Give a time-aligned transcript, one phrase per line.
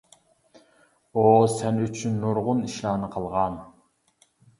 [1.15, 1.25] ئۇ
[1.55, 3.61] سەن ئۈچۈن نۇرغۇن ئىشلارنى قىلغان.